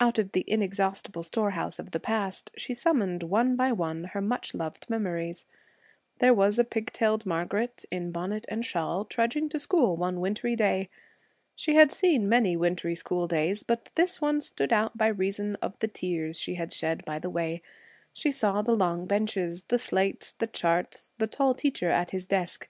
Out 0.00 0.18
of 0.18 0.32
the 0.32 0.44
inexhaustible 0.46 1.22
storehouse 1.22 1.78
of 1.78 1.92
the 1.92 1.98
past, 1.98 2.50
she 2.58 2.74
summoned, 2.74 3.22
one 3.22 3.56
by 3.56 3.72
one, 3.72 4.04
her 4.12 4.20
much 4.20 4.52
loved 4.52 4.84
memories. 4.90 5.46
There 6.18 6.34
was 6.34 6.58
a 6.58 6.64
pig 6.64 6.92
tailed 6.92 7.24
Margaret 7.24 7.86
in 7.90 8.12
bonnet 8.12 8.44
and 8.50 8.66
shawl, 8.66 9.06
trudging 9.06 9.48
to 9.48 9.58
school 9.58 9.96
one 9.96 10.20
wintry 10.20 10.56
day. 10.56 10.90
She 11.56 11.74
had 11.74 11.90
seen 11.90 12.28
many 12.28 12.54
wintry 12.54 12.94
school 12.94 13.26
days, 13.26 13.62
but 13.62 13.88
this 13.94 14.20
one 14.20 14.42
stood 14.42 14.74
out 14.74 14.98
by 14.98 15.06
reason 15.06 15.56
of 15.62 15.78
the 15.78 15.88
tears 15.88 16.38
she 16.38 16.56
had 16.56 16.70
shed 16.70 17.02
by 17.06 17.18
the 17.18 17.30
way. 17.30 17.62
She 18.12 18.30
saw 18.30 18.60
the 18.60 18.76
long 18.76 19.06
benches, 19.06 19.62
the 19.68 19.78
slates, 19.78 20.34
the 20.34 20.48
charts, 20.48 21.12
the 21.16 21.26
tall 21.26 21.54
teacher 21.54 21.88
at 21.88 22.10
his 22.10 22.26
desk. 22.26 22.68